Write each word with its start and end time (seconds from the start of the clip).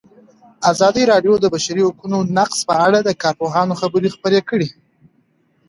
ازادي 0.71 1.03
راډیو 1.11 1.33
د 1.39 1.41
د 1.43 1.45
بشري 1.55 1.81
حقونو 1.89 2.17
نقض 2.37 2.59
په 2.69 2.75
اړه 2.85 2.99
د 3.03 3.09
کارپوهانو 3.21 3.73
خبرې 3.81 4.09
خپرې 4.15 4.39
کړي. 4.49 4.69